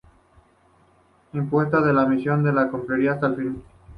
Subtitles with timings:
[1.31, 3.63] Impuesta la misión, la cumplirá hasta el fin.